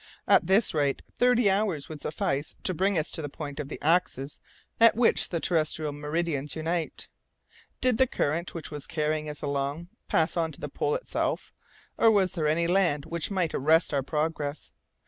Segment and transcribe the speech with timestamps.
[0.27, 3.77] At this rate, thirty hours would suffice to bring us to the point of the
[3.83, 4.39] axis
[4.79, 7.07] at which the terrestrial meridians unite.
[7.81, 11.53] Did the current which was carrying us along pass on to the pole itself,
[11.99, 14.73] or was there any land which might arrest our progress?